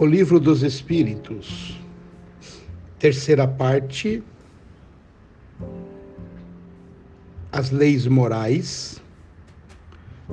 O 0.00 0.06
Livro 0.06 0.38
dos 0.38 0.62
Espíritos, 0.62 1.76
terceira 3.00 3.48
parte, 3.48 4.22
as 7.50 7.72
leis 7.72 8.06
morais, 8.06 9.02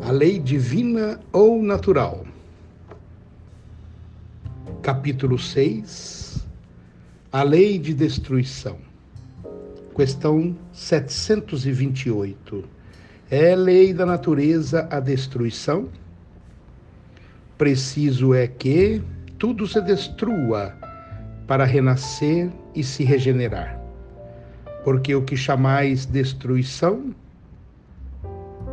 a 0.04 0.11
lei 0.11 0.38
divina 0.38 1.20
ou 1.32 1.64
natural. 1.64 2.28
Capítulo 4.83 5.39
6, 5.39 6.45
a 7.32 7.41
lei 7.41 7.79
de 7.79 7.95
destruição. 7.95 8.77
Questão 9.95 10.55
728. 10.73 12.63
É 13.32 13.55
lei 13.55 13.96
da 13.96 14.05
natureza 14.05 14.88
a 14.91 15.00
destruição? 15.00 15.89
Preciso 17.57 18.32
é 18.32 18.46
que 18.46 19.02
tudo 19.38 19.68
se 19.68 19.82
destrua 19.82 20.74
para 21.48 21.66
renascer 21.66 22.50
e 22.74 22.84
se 22.84 23.04
regenerar. 23.04 23.80
Porque 24.84 25.16
o 25.16 25.24
que 25.24 25.36
chamais 25.36 26.06
destruição 26.06 27.14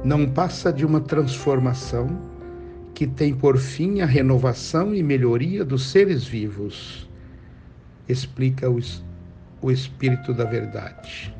não 0.05 0.29
passa 0.29 0.73
de 0.73 0.85
uma 0.85 1.01
transformação 1.01 2.19
que 2.95 3.07
tem 3.07 3.35
por 3.35 3.57
fim 3.57 4.01
a 4.01 4.07
renovação 4.07 4.95
e 4.95 5.02
melhoria 5.02 5.65
dos 5.65 5.91
seres 5.91 6.25
vivos, 6.25 7.09
explica 8.09 8.69
o, 8.71 9.71
Espírito 9.71 10.35
da 10.35 10.45
Verdade. 10.45 11.35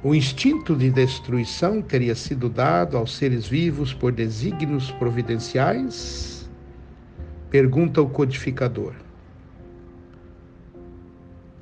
O 0.00 0.14
instinto 0.14 0.76
de 0.76 0.92
destruição 0.92 1.82
teria 1.82 2.14
sido 2.14 2.48
dado 2.48 2.96
aos 2.96 3.16
seres 3.16 3.48
vivos 3.48 3.92
por 3.92 4.12
desígnios 4.12 4.92
providenciais? 4.92 6.48
Pergunta 7.50 8.00
o 8.00 8.08
codificador. 8.08 8.92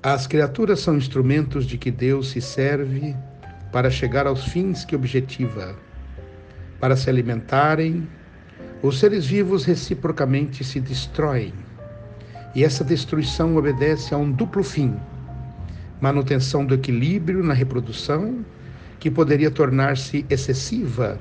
As 0.03 0.27
criaturas 0.27 0.81
são 0.81 0.99
instrumentos 0.99 1.65
de 1.65 1.79
que 1.79 1.91
Deus 1.91 2.29
se 2.29 2.43
serve 2.43 3.17
para 3.73 3.91
chegar 3.91 4.27
aos 4.27 4.45
fins 4.45 4.85
que 4.85 4.95
objetiva. 4.95 5.75
Para 6.79 6.95
se 6.95 7.09
alimentarem, 7.09 8.07
os 8.83 8.99
seres 8.99 9.25
vivos 9.25 9.65
reciprocamente 9.65 10.63
se 10.63 10.79
destroem. 10.79 11.55
E 12.55 12.63
essa 12.63 12.85
destruição 12.85 13.57
obedece 13.57 14.13
a 14.13 14.19
um 14.19 14.31
duplo 14.31 14.63
fim 14.63 14.95
manutenção 16.01 16.65
do 16.65 16.75
equilíbrio 16.75 17.43
na 17.43 17.55
reprodução, 17.55 18.45
que 18.99 19.11
poderia 19.11 19.51
tornar-se 19.51 20.25
excessiva, 20.29 21.19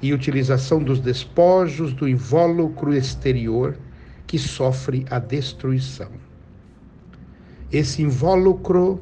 e 0.00 0.12
utilização 0.12 0.82
dos 0.82 1.00
despojos 1.00 1.92
do 1.92 2.08
invólucro 2.08 2.94
exterior, 2.94 3.76
que 4.26 4.38
sofre 4.38 5.04
a 5.10 5.18
destruição. 5.18 6.10
Esse 7.72 8.02
invólucro 8.02 9.00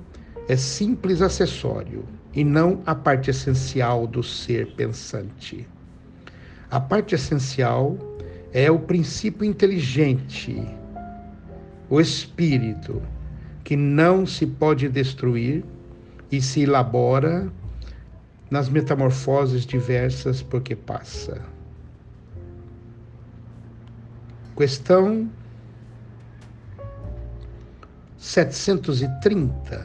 é 0.49 0.57
simples 0.57 1.21
acessório 1.21 2.05
e 2.33 2.45
não 2.45 2.81
a 2.87 2.95
parte 2.95 3.31
essencial 3.31 4.07
do 4.07 4.23
ser 4.23 4.75
pensante. 4.75 5.67
A 6.71 6.81
parte 6.81 7.15
essencial 7.15 7.97
é 8.53 8.71
o 8.71 8.79
princípio 8.79 9.45
inteligente, 9.45 10.67
o 11.89 12.01
espírito, 12.01 13.03
que 13.67 13.75
não 13.75 14.25
se 14.25 14.47
pode 14.47 14.89
destruir 14.89 15.65
e 16.31 16.41
se 16.41 16.63
elabora 16.63 17.53
nas 18.49 18.69
metamorfoses 18.69 19.67
diversas 19.67 20.41
porque 20.41 20.77
passa. 20.77 21.43
Questão 24.57 25.29
730. 28.17 29.85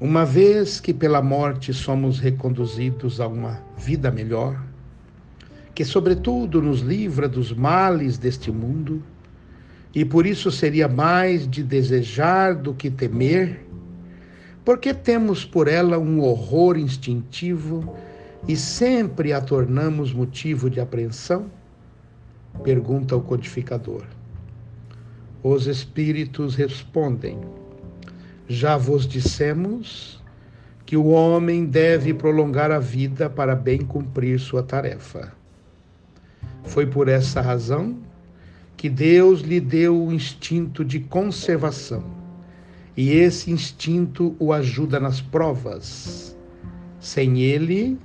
Uma 0.00 0.24
vez 0.24 0.78
que 0.78 0.94
pela 0.94 1.20
morte 1.20 1.74
somos 1.74 2.20
reconduzidos 2.20 3.20
a 3.20 3.26
uma 3.26 3.60
vida 3.76 4.12
melhor, 4.12 4.64
que 5.74 5.84
sobretudo 5.84 6.62
nos 6.62 6.82
livra 6.82 7.28
dos 7.28 7.52
males 7.52 8.16
deste 8.16 8.52
mundo, 8.52 9.02
e 9.94 10.04
por 10.04 10.26
isso 10.26 10.50
seria 10.50 10.88
mais 10.88 11.48
de 11.48 11.62
desejar 11.62 12.54
do 12.54 12.74
que 12.74 12.90
temer, 12.90 13.64
porque 14.64 14.92
temos 14.92 15.44
por 15.44 15.68
ela 15.68 15.98
um 15.98 16.20
horror 16.20 16.76
instintivo 16.76 17.96
e 18.48 18.56
sempre 18.56 19.32
a 19.32 19.40
tornamos 19.40 20.12
motivo 20.12 20.68
de 20.68 20.80
apreensão? 20.80 21.50
Pergunta 22.62 23.14
o 23.14 23.20
codificador. 23.20 24.04
Os 25.42 25.66
espíritos 25.66 26.54
respondem: 26.54 27.38
Já 28.48 28.76
vos 28.76 29.06
dissemos 29.06 30.22
que 30.86 30.96
o 30.96 31.06
homem 31.06 31.66
deve 31.66 32.12
prolongar 32.12 32.70
a 32.70 32.78
vida 32.78 33.30
para 33.30 33.54
bem 33.54 33.78
cumprir 33.80 34.40
sua 34.40 34.62
tarefa. 34.62 35.32
Foi 36.64 36.86
por 36.86 37.08
essa 37.08 37.40
razão 37.40 37.98
que 38.84 38.90
Deus 38.90 39.40
lhe 39.40 39.60
deu 39.60 39.98
o 39.98 40.12
instinto 40.12 40.84
de 40.84 41.00
conservação. 41.00 42.04
E 42.94 43.12
esse 43.12 43.50
instinto 43.50 44.36
o 44.38 44.52
ajuda 44.52 45.00
nas 45.00 45.22
provas. 45.22 46.36
Sem 47.00 47.40
ele, 47.40 47.98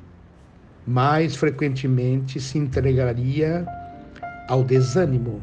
mais 0.88 1.36
frequentemente 1.36 2.40
se 2.40 2.58
entregaria 2.58 3.68
ao 4.48 4.64
desânimo. 4.64 5.42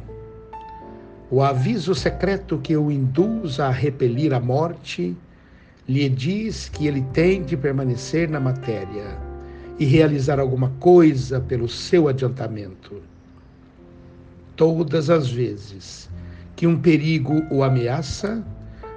O 1.30 1.42
aviso 1.42 1.94
secreto 1.94 2.56
que 2.56 2.74
o 2.74 2.90
induz 2.90 3.60
a 3.60 3.68
repelir 3.68 4.32
a 4.32 4.40
morte 4.40 5.14
lhe 5.86 6.08
diz 6.08 6.70
que 6.70 6.86
ele 6.86 7.02
tem 7.12 7.42
de 7.42 7.58
permanecer 7.58 8.26
na 8.26 8.40
matéria 8.40 9.18
e 9.78 9.84
realizar 9.84 10.40
alguma 10.40 10.70
coisa 10.80 11.38
pelo 11.38 11.68
seu 11.68 12.08
adiantamento 12.08 13.02
todas 14.56 15.10
as 15.10 15.30
vezes 15.30 16.08
que 16.56 16.66
um 16.66 16.78
perigo 16.78 17.44
o 17.50 17.62
ameaça, 17.62 18.42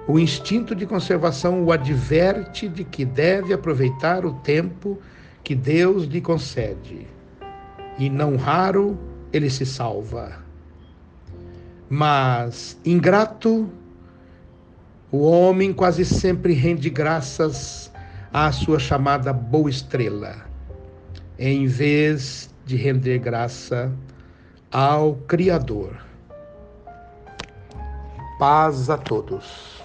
o 0.08 0.18
instinto 0.18 0.74
de 0.74 0.86
conservação 0.86 1.64
o 1.64 1.72
adverte 1.72 2.68
de 2.68 2.84
que 2.84 3.04
deve 3.04 3.54
aproveitar 3.54 4.26
o 4.26 4.34
tempo 4.36 4.98
que 5.44 5.54
Deus 5.54 6.06
lhe 6.06 6.22
concede. 6.22 7.06
E 7.98 8.10
não 8.10 8.38
raro 8.38 8.98
ele 9.32 9.50
se 9.50 9.66
salva. 9.66 10.42
Mas, 11.90 12.80
ingrato, 12.86 13.70
o 15.12 15.24
homem 15.24 15.74
quase 15.74 16.06
sempre 16.06 16.54
rende 16.54 16.90
graças 16.90 17.92
à 18.32 18.52
sua 18.52 18.80
chamada 18.80 19.34
boa 19.34 19.70
estrela, 19.70 20.36
em 21.38 21.66
vez 21.66 22.54
de 22.66 22.76
render 22.76 23.18
graça 23.18 23.92
ao 24.72 25.16
Criador. 25.28 25.98
Paz 28.38 28.90
a 28.90 28.98
todos. 28.98 29.79